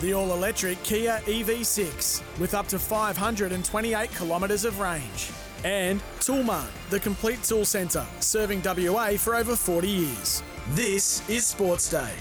[0.00, 5.30] The all electric Kia EV6 with up to 528 kilometres of range.
[5.62, 10.42] And Toolmart, the complete tool centre, serving WA for over 40 years.
[10.70, 12.14] This is Sports Day.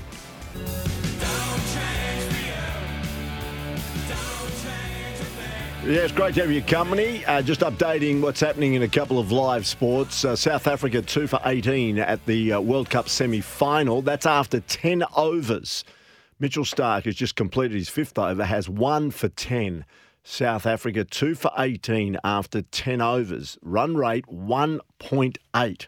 [5.85, 7.23] Yeah, it's great to have your company.
[7.23, 10.25] Uh, just updating what's happening in a couple of live sports.
[10.25, 14.01] Uh, South Africa 2 for 18 at the uh, World Cup semi final.
[14.01, 15.85] That's after 10 overs.
[16.39, 19.85] Mitchell Starc has just completed his fifth over, has 1 for 10.
[20.23, 23.57] South Africa 2 for 18 after 10 overs.
[23.61, 25.87] Run rate 1.8.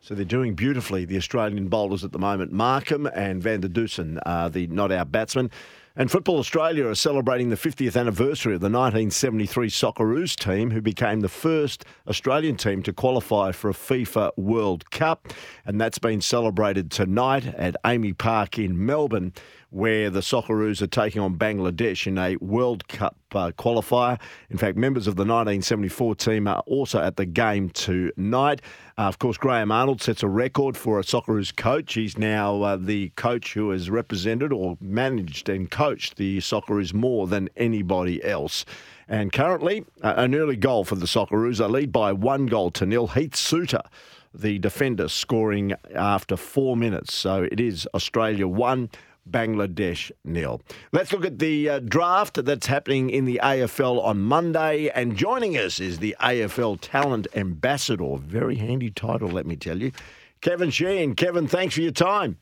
[0.00, 2.52] So they're doing beautifully, the Australian bowlers at the moment.
[2.52, 5.50] Markram and Van der Dussen are the not out batsmen.
[5.94, 11.20] And Football Australia are celebrating the 50th anniversary of the 1973 Socceroos team, who became
[11.20, 15.28] the first Australian team to qualify for a FIFA World Cup.
[15.66, 19.34] And that's been celebrated tonight at AAMI Park in Melbourne
[19.72, 24.20] where the Socceroos are taking on Bangladesh in a World Cup uh, qualifier.
[24.50, 28.60] In fact, members of the 1974 team are also at the game tonight.
[28.98, 31.94] Uh, of course, Graham Arnold sets a record for a Socceroos coach.
[31.94, 37.26] He's now uh, the coach who has represented or managed and coached the Socceroos more
[37.26, 38.66] than anybody else.
[39.08, 41.58] And currently, an early goal for the Socceroos.
[41.58, 43.08] They lead by one goal to nil.
[43.08, 43.86] Heath Souttar
[44.34, 47.14] the defender scoring after four minutes.
[47.14, 48.88] So it is Australia one,
[49.28, 50.60] Bangladesh nil.
[50.92, 54.90] Let's look at the uh, draft that's happening in the AFL on Monday.
[54.90, 58.16] And joining us is the AFL Talent Ambassador.
[58.16, 59.92] Very handy title, let me tell you.
[60.40, 61.14] Kevin Sheehan.
[61.14, 62.36] Kevin, thanks for your time.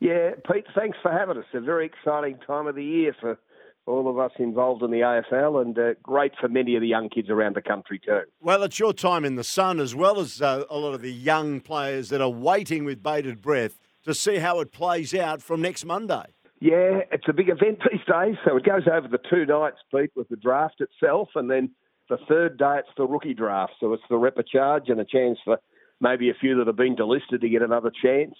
[0.00, 1.44] Yeah, Pete, thanks for having us.
[1.54, 3.38] A very exciting time of the year for
[3.86, 7.08] all of us involved in the AFL and uh, great for many of the young
[7.08, 8.20] kids around the country too.
[8.40, 11.12] Well, it's your time in the sun as well as uh, a lot of the
[11.12, 15.62] young players that are waiting with bated breath to see how it plays out from
[15.62, 16.24] next Monday.
[16.60, 18.36] Yeah, it's a big event these days.
[18.44, 21.70] So it goes over the two nights, Pete, with the draft itself, and then
[22.08, 23.74] the third day it's the rookie draft.
[23.80, 25.58] So it's the repechage and a chance for
[26.00, 28.34] maybe a few that have been delisted to get another chance.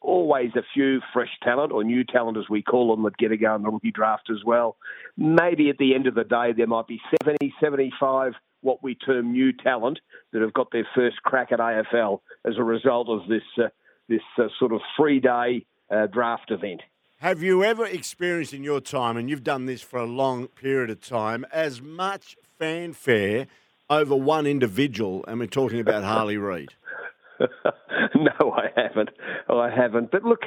[0.00, 3.36] Always a few fresh talent or new talent, as we call them, that get a
[3.36, 4.76] go in the rookie draft as well.
[5.16, 9.32] Maybe at the end of the day, there might be 70, 75 what we term
[9.32, 10.00] new talent
[10.32, 13.42] that have got their first crack at AFL as a result of this.
[13.58, 13.68] Uh,
[14.08, 16.82] this uh, sort of three day uh, draft event.
[17.18, 20.90] Have you ever experienced in your time, and you've done this for a long period
[20.90, 23.46] of time, as much fanfare
[23.88, 25.24] over one individual?
[25.26, 26.74] And we're talking about Harley Reid.
[27.38, 29.10] no, I haven't.
[29.48, 30.10] I haven't.
[30.10, 30.42] But look,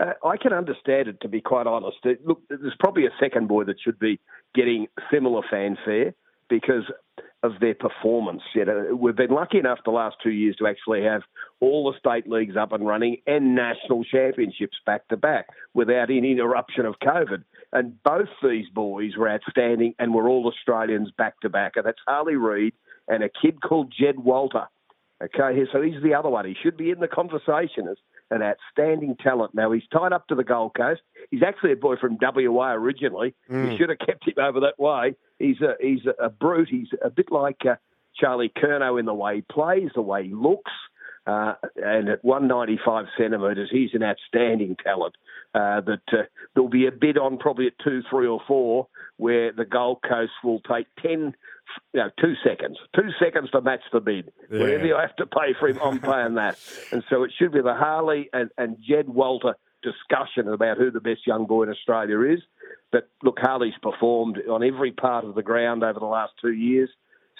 [0.00, 1.98] uh, I can understand it, to be quite honest.
[2.04, 4.18] It, look, there's probably a second boy that should be
[4.54, 6.14] getting similar fanfare
[6.48, 6.84] because
[7.42, 8.42] of their performance.
[8.54, 11.22] You know, we've been lucky enough the last two years to actually have
[11.62, 16.32] all the state leagues up and running and national championships back to back without any
[16.32, 17.44] interruption of COVID.
[17.72, 21.74] And both these boys were outstanding and were all Australians back to back.
[21.76, 22.74] And that's Harley Reid
[23.06, 24.66] and a kid called Jed Walter.
[25.22, 26.46] Okay, so he's the other one.
[26.46, 27.96] He should be in the conversation as
[28.32, 29.54] an outstanding talent.
[29.54, 31.02] Now he's tied up to the Gold Coast.
[31.30, 33.36] He's actually a boy from WA originally.
[33.48, 33.70] Mm.
[33.70, 35.14] You should have kept him over that way.
[35.38, 36.68] He's a he's a, brute.
[36.68, 37.76] He's a bit like uh,
[38.16, 40.72] Charlie Curnow in the way he plays, the way he looks.
[41.26, 45.14] Uh, and at 195 centimetres, he's an outstanding talent.
[45.54, 46.22] Uh, that uh,
[46.54, 48.88] there'll be a bid on probably at two, three, or four,
[49.18, 51.34] where the Gold Coast will take 10
[51.92, 52.78] you know, two seconds.
[52.94, 54.32] Two seconds to match the bid.
[54.50, 54.60] Yeah.
[54.60, 56.58] Whatever you have to pay for him, I'm paying that.
[56.90, 61.00] And so it should be the Harley and, and Jed Walter discussion about who the
[61.00, 62.40] best young boy in Australia is.
[62.90, 66.90] But look, Harley's performed on every part of the ground over the last two years.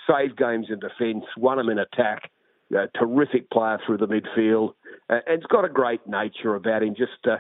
[0.09, 2.31] Saved games in defence, won them in attack.
[2.73, 4.75] A terrific player through the midfield,
[5.11, 6.95] uh, and he's got a great nature about him.
[6.97, 7.37] Just, uh,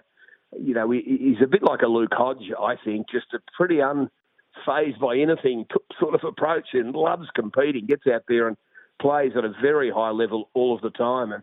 [0.60, 3.06] you know, he, he's a bit like a Luke Hodge, I think.
[3.10, 5.66] Just a pretty unfazed by anything
[6.00, 8.56] sort of approach and loves competing, gets out there and
[9.00, 11.32] plays at a very high level all of the time.
[11.32, 11.42] And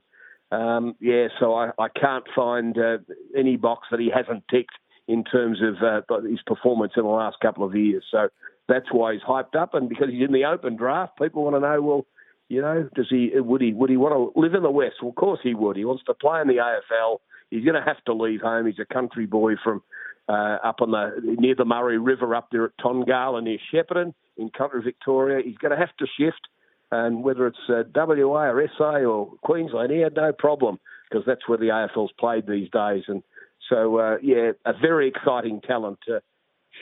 [0.51, 2.97] um, yeah, so I, I can't find uh,
[3.35, 4.75] any box that he hasn't ticked
[5.07, 8.03] in terms of uh, his performance in the last couple of years.
[8.11, 8.29] So
[8.67, 11.59] that's why he's hyped up, and because he's in the open draft, people want to
[11.59, 12.05] know, well,
[12.49, 14.95] you know, does he would he would he want to live in the West?
[15.01, 15.77] Well, of course he would.
[15.77, 17.19] He wants to play in the AFL.
[17.51, 18.65] He's going to have to leave home.
[18.65, 19.83] He's a country boy from
[20.27, 24.49] uh, up on the near the Murray River up there at Tongala near Shepparton in
[24.49, 25.41] country Victoria.
[25.45, 26.47] He's going to have to shift,
[26.91, 30.79] and whether it's uh, WA or SA or Queensland, he had no problem
[31.09, 33.03] because that's where the AFL's played these days.
[33.07, 33.23] And
[33.69, 35.99] so, uh, yeah, a very exciting talent.
[36.11, 36.19] Uh,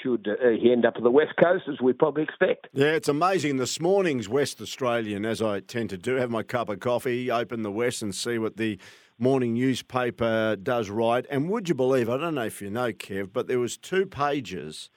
[0.02, 2.68] should uh, he end up at the West Coast, as we probably expect.
[2.74, 3.58] Yeah, it's amazing.
[3.58, 7.64] This morning's West Australian, as I tend to do, have my cup of coffee, open
[7.64, 8.80] the West and see what the
[9.20, 11.26] morning newspaper does write.
[11.30, 14.06] And would you believe, I don't know if you know, Kev, but there was two
[14.06, 14.90] pages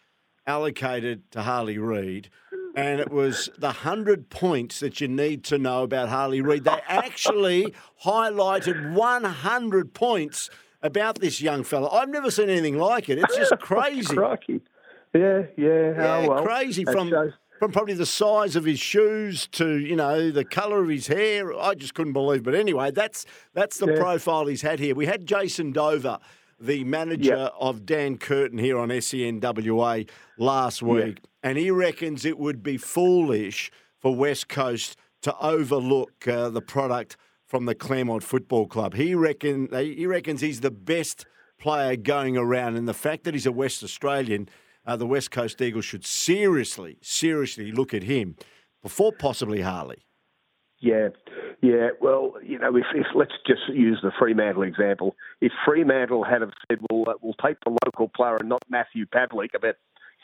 [0.47, 2.31] allocated to Harley Reid,
[2.77, 6.65] and it was the 100 points that you need to know about Harley Reid.
[6.65, 7.75] They actually
[8.05, 10.51] highlighted 100 points
[10.83, 11.89] about this young fella.
[11.91, 13.19] I've never seen anything like it.
[13.19, 14.17] It's just crazy.
[15.15, 15.91] Yeah, yeah.
[15.93, 16.45] Yeah, oh, well.
[16.45, 20.45] crazy That from shows- from probably the size of his shoes to you know the
[20.45, 21.53] colour of his hair.
[21.53, 22.43] I just couldn't believe.
[22.43, 23.99] But anyway, that's that's the Yeah.
[23.99, 24.95] profile he's had here.
[24.95, 26.19] We had Jason Dover,
[26.59, 27.49] the manager Yeah.
[27.59, 30.09] of Dan Curtin here on SENWA
[30.39, 36.49] last week, and he reckons it would be foolish for West Coast to overlook uh,
[36.49, 38.95] the product from the Claremont Football Club.
[38.95, 41.27] He reckon he reckons he's the best
[41.59, 44.49] player going around, and the fact that he's a West Australian
[44.87, 48.37] uh, the West Coast Eagles should seriously, seriously look at him
[48.83, 50.05] before possibly Harley.
[50.79, 51.09] Yeah,
[51.61, 51.91] yeah.
[52.01, 55.15] Well, you know, if, if let's just use the Fremantle example.
[55.41, 59.05] If Fremantle had have said, "Well, uh, we'll take the local player and not Matthew
[59.05, 59.75] Pavlich," about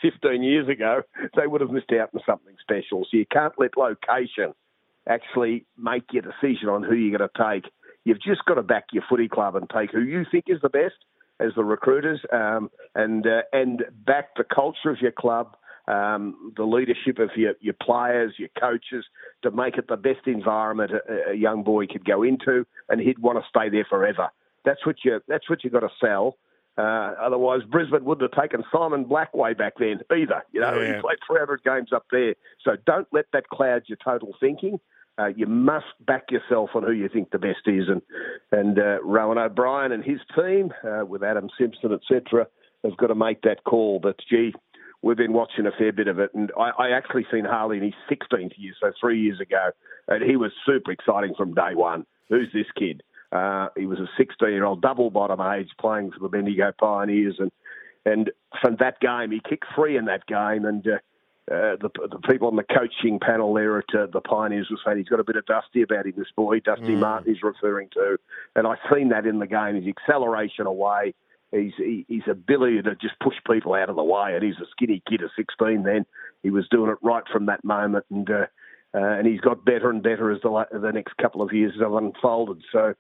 [0.01, 1.03] 15 years ago,
[1.37, 3.05] they would have missed out on something special.
[3.05, 4.55] So you can't let location
[5.09, 7.71] actually make your decision on who you're going to take.
[8.05, 10.69] You've just got to back your footy club and take who you think is the
[10.69, 10.95] best
[11.41, 15.57] as the recruiters, um, and uh, and back the culture of your club,
[15.89, 19.05] um, the leadership of your, your players, your coaches,
[19.43, 23.19] to make it the best environment a, a young boy could go into, and he'd
[23.19, 24.29] want to stay there forever.
[24.65, 26.37] That's what you that's what you got to sell.
[26.79, 30.43] Uh, otherwise, Brisbane wouldn't have taken Simon Blackway back then either.
[30.53, 30.97] You know, Yeah.
[30.97, 32.35] he played 300 games up there.
[32.63, 34.79] So don't let that cloud your total thinking.
[35.19, 38.03] Uh, you must back yourself on who you think the best is, and
[38.53, 42.47] and uh, Rohan O'Brien and his team uh, with Adam Simpson, etc.,
[42.85, 43.99] have got to make that call.
[43.99, 44.53] But gee,
[45.03, 47.85] we've been watching a fair bit of it, and I, I actually seen Harley in
[47.85, 49.71] his 16th year, so three years ago,
[50.09, 52.05] and he was super exciting from day one.
[52.29, 53.03] Who's this kid?
[53.33, 57.51] Uh, he was a 16-year-old double bottom age playing for the Bendigo Pioneers, and
[58.05, 58.31] and
[58.61, 60.87] from that game, he kicked three in that game, and.
[60.87, 60.99] Uh,
[61.51, 64.99] uh, the, the people on the coaching panel there at uh, the Pioneers were saying
[64.99, 68.19] he's got a bit of Dusty about him, this boy, Dusty Martin he's referring to.
[68.57, 71.15] And I've seen that in the game, his acceleration away,
[71.53, 74.35] his, his ability to just push people out of the way.
[74.35, 76.05] And he's a skinny kid of 16 then.
[76.43, 78.05] He was doing it right from that moment.
[78.11, 78.47] And uh,
[78.95, 81.93] uh, and he's got better and better as the, the next couple of years have
[81.93, 82.63] unfolded.
[82.73, 82.95] So,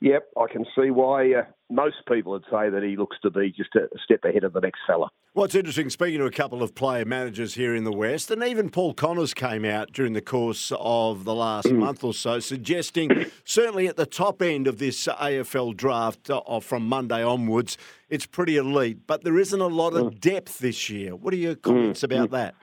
[0.00, 3.50] yep, I can see why uh, most people would say that he looks to be
[3.50, 5.10] just a step ahead of the next fella.
[5.34, 8.70] What's interesting, speaking to a couple of player managers here in the West, and even
[8.70, 13.86] Paul Connors came out during the course of the last month or so, suggesting certainly
[13.86, 17.76] at the top end of this AFL draft uh, from Monday onwards,
[18.08, 21.14] it's pretty elite, but there isn't a lot of depth this year.
[21.14, 22.54] What are your comments about that?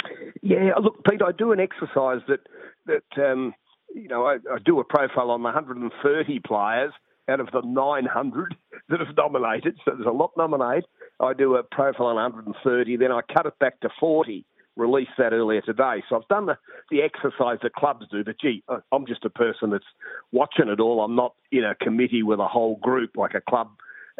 [0.41, 2.41] Yeah, look, Pete, I do an exercise that
[2.87, 3.53] that um,
[3.93, 6.91] you know I, I do a profile on the 130 players
[7.29, 8.55] out of the 900
[8.89, 9.77] that have nominated.
[9.85, 10.85] So there's a lot nominated.
[11.19, 14.45] I do a profile on 130, then I cut it back to 40.
[14.77, 16.03] Released that earlier today.
[16.09, 16.57] So I've done the,
[16.91, 18.25] the exercise that clubs do.
[18.25, 18.61] But gee,
[18.91, 19.85] I'm just a person that's
[20.33, 20.99] watching it all.
[20.99, 23.69] I'm not in a committee with a whole group like a club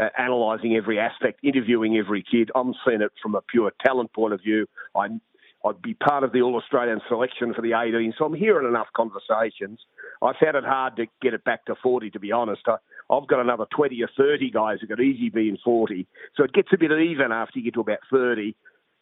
[0.02, 2.52] uh, analysing every aspect, interviewing every kid.
[2.56, 4.68] I'm seeing it from a pure talent point of view.
[4.96, 5.08] I,
[5.66, 8.88] I'd be part of the All Australian selection for the 18, so I'm hearing enough
[8.96, 9.80] conversations.
[10.22, 12.62] I found it hard to get it back to 40, to be honest.
[12.68, 12.76] I,
[13.10, 16.54] I've got another 20 or 30 guys who could easily be in 40, so it
[16.54, 18.56] gets a bit even after you get to about 30.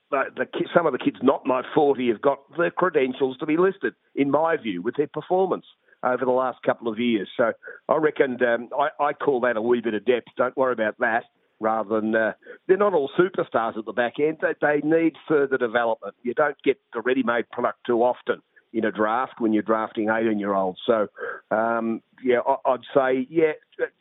[0.09, 0.45] But the,
[0.75, 4.29] some of the kids not my 40 have got the credentials to be listed, in
[4.29, 5.65] my view, with their performance
[6.03, 7.29] over the last couple of years.
[7.37, 7.53] So
[7.87, 10.27] I reckon um, I, I call that a wee bit of depth.
[10.37, 11.23] Don't worry about that.
[11.59, 12.33] Rather than uh,
[12.67, 14.39] they're not all superstars at the back end.
[14.41, 16.15] They, they need further development.
[16.21, 18.41] You don't get the ready-made product too often
[18.73, 20.79] in a draft when you're drafting 18-year-olds.
[20.85, 21.07] So
[21.51, 23.53] um, yeah, I'd say yeah,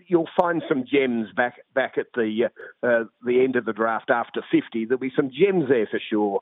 [0.07, 2.49] you'll find some gems back back at the
[2.83, 4.87] uh, uh, the end of the draft after 50.
[4.87, 6.41] There'll be some gems there for sure.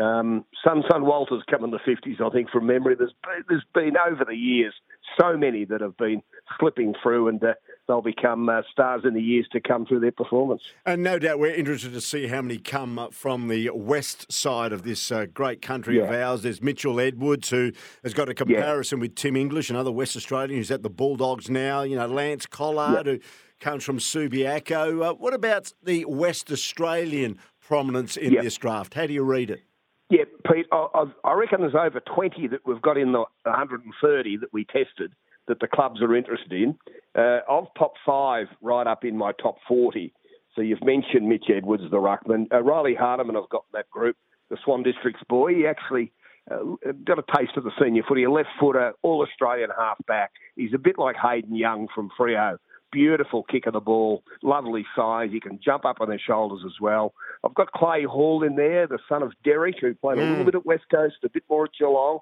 [0.00, 2.94] Um, Sun Sun Walters come in the 50s, I think, from memory.
[2.96, 3.14] There's
[3.48, 4.74] there's been over the years
[5.20, 6.22] so many that have been
[6.58, 7.54] slipping through, and uh,
[7.90, 10.62] they'll become uh, stars in the years to come through their performance.
[10.86, 14.72] And no doubt we're interested to see how many come uh, from the west side
[14.72, 16.42] of this uh, great country of ours.
[16.42, 17.72] There's Mitchell Edwards, who
[18.04, 21.82] has got a comparison with Tim English, another West Australian who's at the Bulldogs now.
[21.82, 23.18] You know, Lance Collard, who
[23.58, 25.10] comes from Subiaco.
[25.10, 28.42] Uh, what about the West Australian prominence in Yeah.
[28.42, 28.94] this draft?
[28.94, 29.62] How do you read it?
[30.10, 34.52] Yeah, Pete, I, I reckon there's over 20 that we've got in the 130 that
[34.52, 35.12] we tested
[35.46, 36.76] that the clubs are interested in.
[37.16, 40.12] Uh, I've popped five right up in my top 40.
[40.54, 42.46] So you've mentioned Mitch Edwards, the ruckman.
[42.52, 44.16] Uh, Riley Hardeman, I've got that group,
[44.48, 45.54] the Swan Districts boy.
[45.54, 46.12] He actually
[46.50, 46.58] uh,
[47.04, 50.32] got a taste of the senior footy, a left footer, all Australian halfback.
[50.56, 52.58] He's a bit like Hayden Young from Freo.
[52.92, 55.30] beautiful kick of the ball, lovely size.
[55.32, 57.14] He can jump up on their shoulders as well.
[57.44, 60.26] I've got Clay Hall in there, the son of Derek, who played mm.
[60.26, 62.18] a little bit at West Coast, a bit more at Geelong,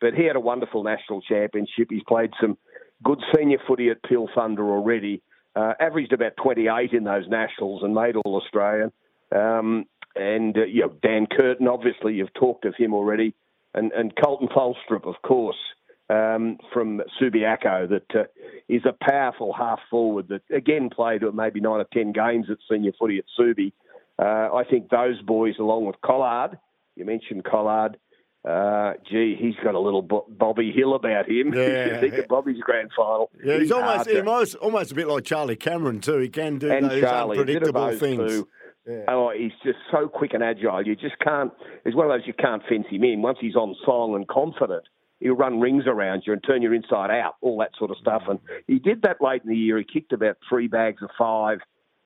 [0.00, 1.88] but he had a wonderful national championship.
[1.90, 2.56] He's played some
[3.02, 5.22] good senior footy at Peel Thunder already.
[5.54, 8.90] Uh, averaged about 28 in those nationals and made all Australian.
[9.34, 13.34] Um, and uh, you know Dan Curtin, obviously you've talked of him already,
[13.74, 15.56] and and Koltyn Tholstrup, of course,
[16.10, 18.24] um, from Subiaco, that uh,
[18.68, 22.92] is a powerful half forward that again played maybe nine or ten games at senior
[22.98, 23.72] footy at Subi.
[24.18, 26.58] Uh, I think those boys, along with Collard,
[26.96, 27.96] you mentioned Collard.
[28.44, 31.52] Uh, gee, he's got a little Bobby Hill about him.
[31.62, 32.00] Yeah.
[32.00, 33.30] think of Bobby's grand final.
[33.44, 36.18] Yeah, he's, he's almost, almost almost a bit like Charlie Cameron too.
[36.18, 38.32] He can do and those Charlie, unpredictable things.
[38.32, 38.48] Too.
[38.86, 39.04] Yeah.
[39.06, 40.84] Oh, he's just so quick and agile.
[40.84, 41.52] You just can't.
[41.84, 43.22] It's one of those you can't fence him in.
[43.22, 44.82] Once he's on song and confident,
[45.20, 48.22] he'll run rings around you and turn you inside out, all that sort of stuff.
[48.28, 49.78] And he did that late in the year.
[49.78, 51.58] He kicked about three bags of five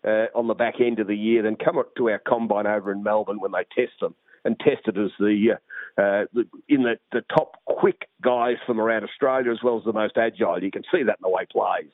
[0.06, 1.42] uh, on the back end of the year.
[1.42, 4.14] Then come up to our combine over in Melbourne when they test them
[4.44, 5.56] and tested as the, uh,
[5.98, 6.24] uh,
[6.68, 10.62] in the, the top quick guys from around Australia as well as the most agile.
[10.62, 11.90] You can see that in the way he plays.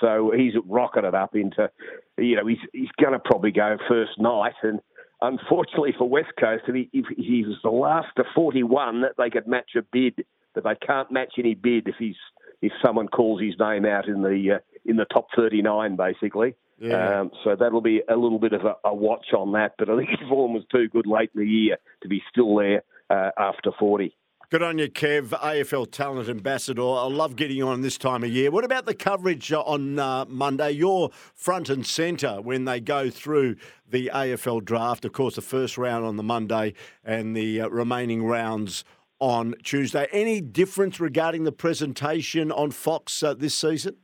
[0.00, 1.70] So he's rocketed up into,
[2.18, 4.52] you know, he's he's going to probably go first night.
[4.62, 4.80] And
[5.22, 9.30] unfortunately for West Coast, if he, if he was the last to 41, that they
[9.30, 12.16] could match a bid, but they can't match any bid if he's
[12.62, 16.54] if someone calls his name out in the uh, in the top 39, basically.
[16.78, 17.20] Yeah.
[17.20, 19.76] Um, so that'll be a little bit of a, a, watch on that.
[19.78, 22.54] But I think his form was too good late in the year to be still
[22.56, 24.14] there uh, after 40.
[24.48, 26.80] Good on you, Kev, AFL Talent Ambassador.
[26.80, 28.52] I love getting you on this time of year.
[28.52, 30.70] What about the coverage on uh, Monday?
[30.70, 33.56] You're front and centre when they go through
[33.90, 35.04] the AFL draft.
[35.04, 38.84] Of course, the first round on the Monday and the uh, remaining rounds
[39.18, 40.06] on Tuesday.
[40.12, 43.96] Any difference regarding the presentation on Fox uh, this season?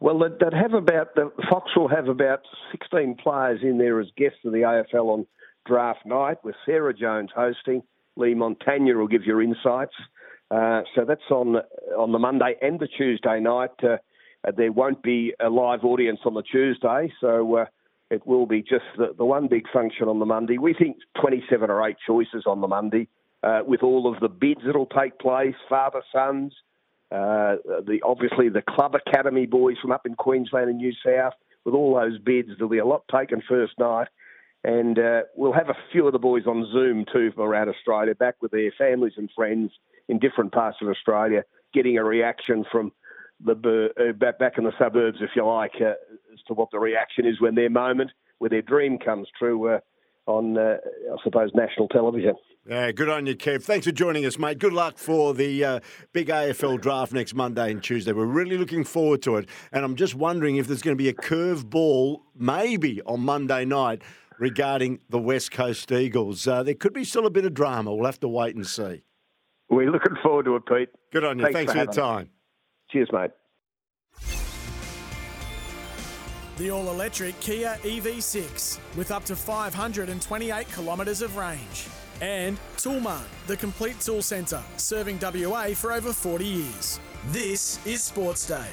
[0.00, 2.40] Well, they'd have about the Fox will have about
[2.72, 4.60] 16 players in there as guests of the
[4.92, 5.26] AFL on
[5.66, 7.82] draft night, with Sarah Jones hosting.
[8.16, 9.94] Leigh Montagna will give you insights.
[10.50, 11.56] Uh, so that's on
[11.96, 13.70] on the Monday and the Tuesday night.
[13.82, 13.96] Uh,
[14.56, 17.64] there won't be a live audience on the Tuesday, so uh,
[18.10, 20.58] it will be just the, the, one big function on the Monday.
[20.58, 23.08] We think 27 or 8 choices on the Monday,
[23.42, 26.52] uh, with all of the bids that'll take place, father sons,
[27.10, 31.34] uh, the obviously the club academy boys from up in Queensland and New South.
[31.64, 34.08] With all those bids, there'll be a lot taken first night.
[34.66, 38.16] And uh, we'll have a few of the boys on Zoom too from around Australia,
[38.16, 39.70] back with their families and friends
[40.08, 42.90] in different parts of Australia, getting a reaction from
[43.44, 45.94] the uh, back back in the suburbs, if you like, uh,
[46.32, 49.78] as to what the reaction is when their moment, where their dream comes true uh,
[50.26, 50.78] on, uh,
[51.12, 52.34] I suppose, national television.
[52.68, 53.62] Yeah, good on you, Kev.
[53.62, 54.58] Thanks for joining us, mate.
[54.58, 55.80] Good luck for the uh,
[56.12, 58.10] big AFL draft next Monday and Tuesday.
[58.10, 59.48] We're really looking forward to it.
[59.70, 63.64] And I'm just wondering if there's going to be a curve ball, maybe on Monday
[63.64, 64.02] night
[64.38, 66.46] regarding the West Coast Eagles.
[66.46, 67.94] Uh, there could be still a bit of drama.
[67.94, 69.02] We'll have to wait and see.
[69.68, 70.88] We're looking forward to it, Pete.
[71.12, 71.44] Good on you.
[71.44, 72.30] Thanks, Thanks for, for your time.
[72.90, 73.30] Cheers, mate.
[76.56, 81.86] The all electric Kia EV6 with up to 528 kilometres of range.
[82.22, 86.98] And Toolmart, the complete tool centre, serving WA for over 40 years.
[87.26, 88.68] This is Sports Day.